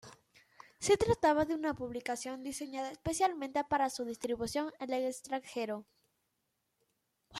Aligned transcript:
Se 0.79 0.97
trataba 0.97 1.45
de 1.45 1.53
una 1.53 1.75
publicación 1.75 2.41
diseñada 2.41 2.89
especialmente 2.91 3.63
para 3.63 3.91
su 3.91 4.03
distribución 4.03 4.73
en 4.79 4.91
el 4.93 5.05
extranjero. 5.05 5.85